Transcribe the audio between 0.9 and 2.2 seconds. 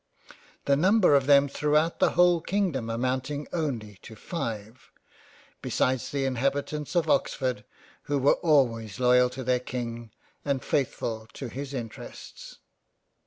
of them throughout the